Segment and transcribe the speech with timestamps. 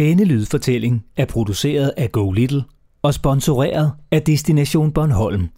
[0.00, 2.64] Denne lydfortælling er produceret af Go Little
[3.02, 5.48] og sponsoreret af Destination Bornholm.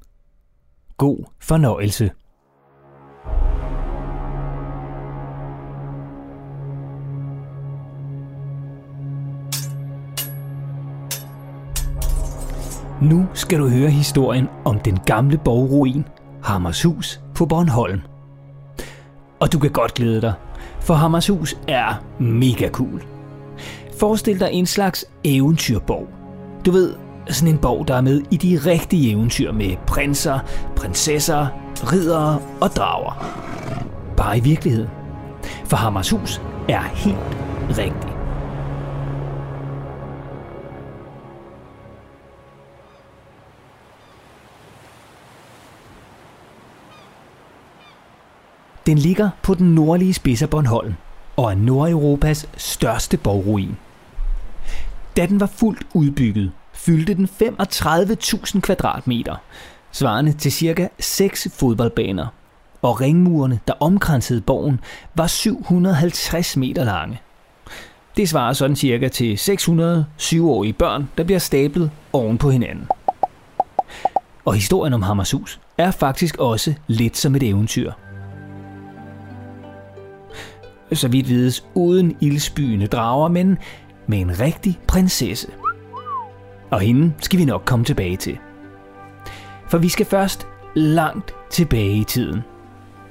[0.97, 2.11] God fornøjelse.
[13.03, 16.05] Nu skal du høre historien om den gamle borgruin
[16.43, 18.01] Hammershus på Bornholm.
[19.41, 20.35] Og du kan godt glæde dig,
[20.81, 23.22] for Hammershus er mega cool.
[24.03, 26.09] Forestil dig en slags eventyrborg.
[26.67, 26.95] Du ved,
[27.29, 30.39] sådan en borg, der er med i de rigtige eventyr med prinser,
[30.77, 31.47] prinsesser,
[31.93, 33.13] riddere og drager.
[34.17, 34.91] Bare i virkeligheden.
[35.65, 37.17] For Hammershus er helt
[37.69, 38.13] rigtigt.
[48.87, 50.95] Den ligger på den nordlige spids af Bornholm
[51.37, 53.77] og er Nordeuropas største borgruin.
[55.17, 59.37] Da den var fuldt udbygget, fyldte den 35.000 kvadratmeter,
[59.93, 62.27] svarende til cirka 6 fodboldbaner,
[62.83, 64.81] og ringmurene, der omkransede borgen,
[65.15, 67.21] var 750 meter lange.
[68.17, 72.89] Det svarer sådan cirka til 600 7-årige børn, der bliver stablet oven på hinanden.
[74.45, 77.93] Og historien om Hammershus er faktisk også lidt som et eventyr–
[80.93, 83.59] så vidt vides uden ildsbyende drager, men
[84.07, 85.49] med en rigtig prinsesse.
[86.71, 88.39] Og hende skal vi nok komme tilbage til.
[89.69, 92.41] For vi skal først langt tilbage i tiden.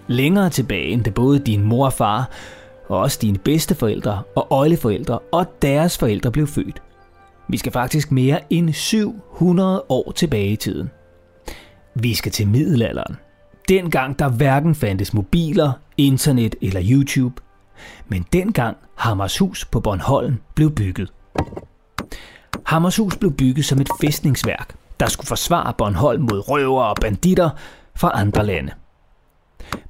[0.08, 2.30] Længere tilbage end det både din mor og far,
[2.88, 6.82] og også dine bedsteforældre og oldeforældre og deres forældre blev født.
[7.48, 10.92] Vi skal faktisk mere end 700 år tilbage i tiden.
[11.96, 13.16] Vi skal til middelalderen.
[13.70, 17.42] Dengang der hverken fandtes mobiler, internet eller YouTube–
[18.08, 21.12] men dengang Hammershus på Bornholm blev bygget.
[22.66, 27.50] Hammershus blev bygget som et fæstningsværk, der skulle forsvare Bornholm mod røver og banditter
[27.96, 28.72] fra andre lande.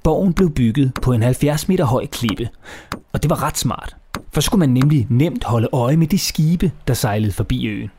[0.02, 2.48] Borgen blev bygget på en 70 meter høj klippe,
[3.12, 3.96] og det var ret smart,
[4.32, 7.90] for så skulle man nemlig nemt holde øje med de skibe, der sejlede forbi øen.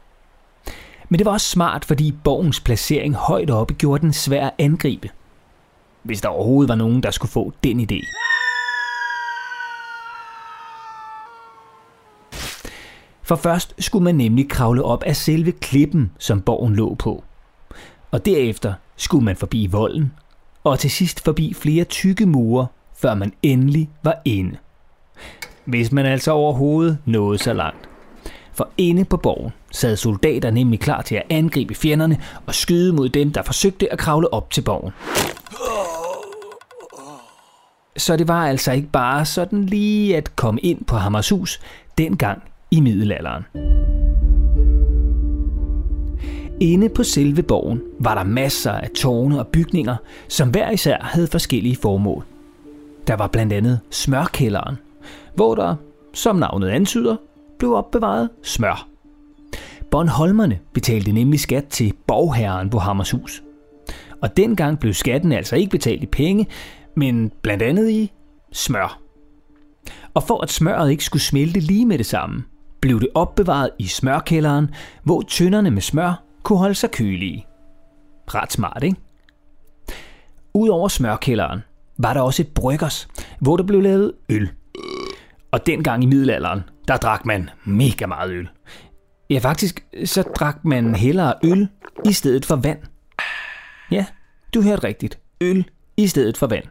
[1.10, 5.10] Men det var også smart, fordi borgens placering højt oppe gjorde den svær at angribe.
[6.04, 8.00] Hvis der overhovedet var nogen, der skulle få den idé.
[13.34, 17.24] For først skulle man nemlig kravle op af selve klippen, som borgen lå på.
[18.12, 20.14] Og derefter skulle man forbi volden,
[20.64, 24.58] og til sidst forbi flere tykke mure, før man endelig var inde.
[25.66, 27.90] Hvis man altså overhovedet nåede så langt.
[28.54, 33.10] For inde på borgen sad soldater nemlig klar til at angribe fjenderne og skyde mod
[33.10, 34.92] dem, der forsøgte at kravle op til borgen.
[37.98, 41.62] Så det var altså ikke bare sådan lige at komme ind på Hammershus
[41.98, 42.44] dengang
[42.74, 43.44] i middelalderen.
[46.60, 49.96] Inde på selve borgen var der masser af tårne og bygninger,
[50.28, 52.24] som hver især havde forskellige formål.
[53.08, 54.76] Der var blandt andet smørkælderen,
[55.36, 55.76] hvor der,
[56.14, 57.16] som navnet antyder,
[57.60, 58.88] blev opbevaret smør.
[59.92, 63.44] Bornholmerne betalte nemlig skat til borgherren på Hammershus.
[64.22, 66.48] Og dengang blev skatten altså ikke betalt i penge,
[66.96, 68.12] men blandt andet i
[68.52, 69.00] smør.
[70.14, 72.44] Og for at smøret ikke skulle smelte lige med det samme,
[72.84, 74.70] blev det opbevaret i smørkælderen,
[75.04, 77.46] hvor tønderne med smør kunne holde sig kølige.
[78.28, 78.98] Ret smart, ikke?
[80.54, 81.60] Udover smørkælderen
[81.98, 83.08] var der også et bryggers,
[83.40, 84.50] hvor der blev lavet øl.
[85.52, 88.50] Og dengang i middelalderen, der drak man mega meget øl.
[89.30, 91.68] Ja, faktisk så drak man hellere øl
[92.06, 92.80] i stedet for vand.
[93.92, 94.06] Ja,
[94.54, 95.20] du hørte rigtigt.
[95.42, 95.66] Øl
[95.98, 96.66] i stedet for vand.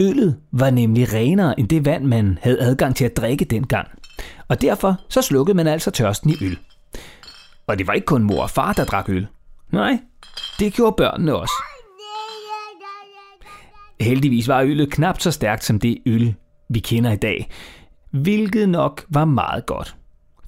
[0.00, 3.88] Øllet var nemlig renere end det vand, man havde adgang til at drikke dengang–
[4.48, 6.58] og derfor så slukkede man altså tørsten i øl.
[7.66, 9.26] Og det var ikke kun mor og far, der drak øl.
[9.72, 9.98] Nej,
[10.58, 11.54] det gjorde børnene også.
[14.00, 16.34] Heldigvis var øllet knap så stærkt som det øl,
[16.68, 17.50] vi kender i dag,
[18.10, 19.96] hvilket nok var meget godt.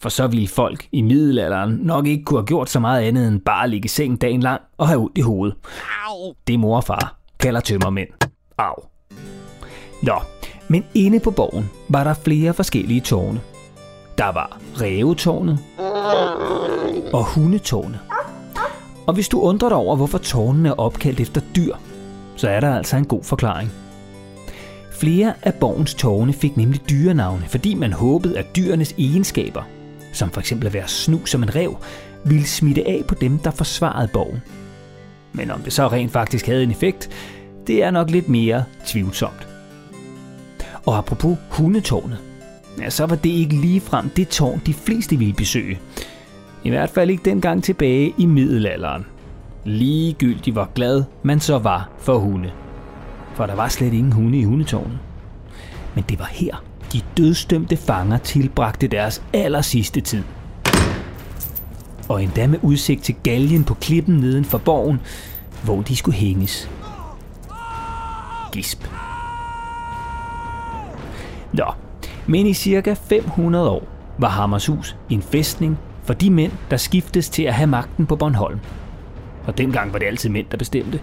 [0.01, 3.41] For så ville folk i middelalderen nok ikke kunne have gjort så meget andet end
[3.41, 5.57] bare ligge i seng dagen lang og have ondt i hovedet.
[6.47, 8.09] Det mor og far kalder tømmermænd.
[8.59, 8.75] Au.
[10.03, 10.15] Nå,
[10.69, 13.41] men inde på borgen var der flere forskellige tårne.
[14.19, 15.59] Der var rævetårnet
[17.13, 18.01] og hundetårnet.
[19.07, 21.75] Og hvis du undrer dig over, hvorfor tårnene er opkaldt efter dyr,
[22.37, 23.71] så er der altså en god forklaring.
[24.93, 29.63] Flere af borgens tårne fik nemlig dyrenavne, fordi man håbede, at dyrenes egenskaber,
[30.13, 31.77] som for eksempel at være snu som en rev,
[32.25, 34.43] ville smitte af på dem, der forsvarede borgen.
[35.33, 37.11] Men om det så rent faktisk havde en effekt,
[37.67, 39.49] det er nok lidt mere tvivlsomt.
[40.87, 42.19] Og apropos hundetårnet,
[42.81, 45.79] ja, så var det ikke ligefrem det tårn, de fleste ville besøge.
[46.65, 49.07] I hvert fald ikke dengang tilbage i middelalderen.
[49.65, 52.51] Ligegyldigt hvor glad man så var for hunde.
[53.35, 54.99] For der var slet ingen hunde i hundetårnet.
[55.95, 60.23] Men det var her, de dødstømte fanger tilbragte deres aller sidste tid.
[62.09, 65.01] Og endda med udsigt til galgen på klippen neden for borgen,
[65.65, 66.71] hvor de skulle hænges.
[68.53, 68.85] Gisp.
[71.53, 71.65] Nå,
[72.27, 73.89] men i cirka 500 år
[74.19, 78.61] var Hammershus en fæstning for de mænd, der skiftes til at have magten på Bornholm.
[79.47, 81.01] Og dengang var det altid mænd, der bestemte.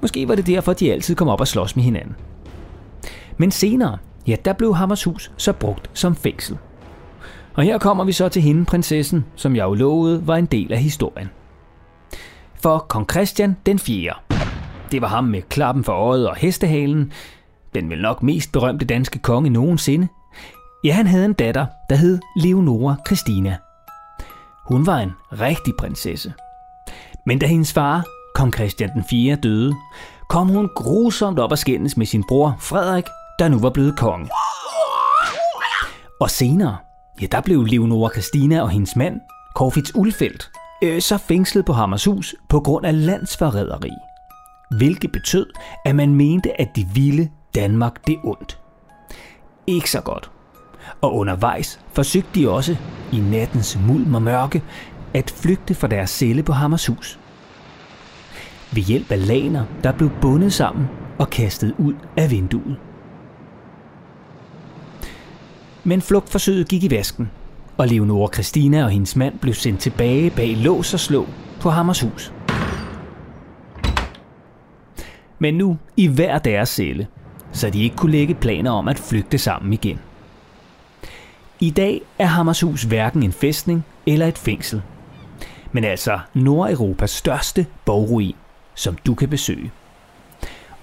[0.00, 2.16] Måske var det derfor, de altid kom op og slås med hinanden.
[3.36, 6.58] Men senere, ja, der blev Hammershus så brugt som fængsel.
[7.54, 10.72] Og her kommer vi så til hende, prinsessen, som jeg jo lovede var en del
[10.72, 11.30] af historien.
[12.54, 14.12] For kong Christian den 4.
[14.92, 17.12] Det var ham med klappen for øjet og hestehalen,
[17.74, 20.08] den vel nok mest berømte danske konge nogensinde.
[20.84, 23.56] Ja, han havde en datter, der hed Leonora Christina.
[24.66, 26.32] Hun var en rigtig prinsesse.
[27.26, 28.04] Men da hendes far,
[28.34, 29.36] kong Christian den 4.
[29.36, 29.74] døde,
[30.28, 33.04] kom hun grusomt op og skændes med sin bror Frederik,
[33.38, 34.30] der nu var blevet konge.
[36.20, 36.76] Og senere,
[37.20, 39.20] ja, der blev Leonora Christina og hendes mand,
[39.54, 40.50] Korfits Ulfeldt,
[40.82, 43.90] øh, så fængslet på Hammershus på grund af landsforræderi.
[44.76, 45.46] Hvilket betød,
[45.84, 48.58] at man mente, at de ville Danmark det ondt.
[49.66, 50.30] Ikke så godt.
[51.04, 52.76] Og undervejs forsøgte de også,
[53.12, 54.62] i nattens mulm og mørke,
[55.14, 57.18] at flygte fra deres celle på Hammershus.
[58.72, 62.76] Ved hjælp af laner, der blev bundet sammen og kastet ud af vinduet.
[65.84, 67.30] Men flugtforsøget gik i vasken,
[67.76, 71.26] og Leonora Christina og hendes mand blev sendt tilbage bag lås og slå
[71.60, 72.32] på Hammershus.
[75.38, 77.06] Men nu i hver deres celle,
[77.52, 79.98] så de ikke kunne lægge planer om at flygte sammen igen.
[81.64, 84.82] I dag er Hammershus hverken en fæstning eller et fængsel,
[85.72, 88.34] men altså Nordeuropas største borgruin,
[88.74, 89.72] som du kan besøge.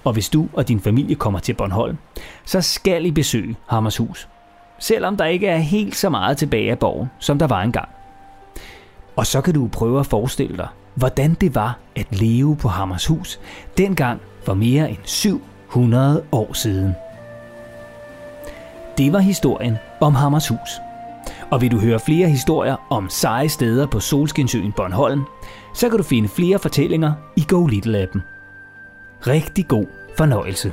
[0.04, 1.96] Og hvis du og din familie kommer til Bornholm,
[2.44, 4.28] så skal I besøge Hammershus,
[4.78, 7.88] selvom der ikke er helt så meget tilbage af borgen, som der var engang.
[9.16, 13.40] Og så kan du prøve at forestille dig, hvordan det var at leve på Hammershus,
[13.76, 16.94] dengang for mere end 700 år siden.
[18.98, 20.80] Det var historien om Hammershus.
[21.50, 25.24] Og vil du høre flere historier om seje steder på Solskinsøen Bornholm,
[25.74, 28.22] så kan du finde flere fortællinger i Go Little appen.
[29.26, 29.86] Rigtig god
[30.16, 30.72] fornøjelse.